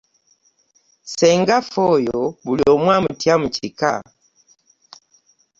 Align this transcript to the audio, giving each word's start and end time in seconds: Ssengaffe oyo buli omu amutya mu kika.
Ssengaffe 1.05 1.81
oyo 1.95 2.19
buli 2.45 2.63
omu 2.73 2.87
amutya 2.95 3.33
mu 3.41 3.47
kika. 3.55 3.93